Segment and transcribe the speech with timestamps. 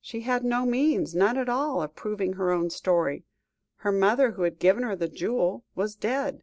[0.00, 3.22] She had no means, none at all, of proving her own story.
[3.76, 6.42] Her mother, who had given her the jewel, was dead.